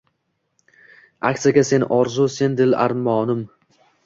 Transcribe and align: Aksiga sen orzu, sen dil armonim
Aksiga 1.29 1.63
sen 1.69 1.85
orzu, 1.99 2.27
sen 2.37 2.51
dil 2.63 2.73
armonim 2.89 3.41